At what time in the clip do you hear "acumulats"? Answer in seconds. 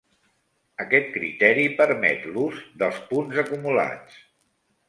3.47-4.21